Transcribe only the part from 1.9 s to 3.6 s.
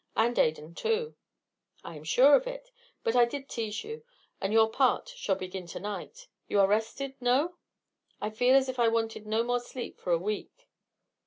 am sure of it. I did but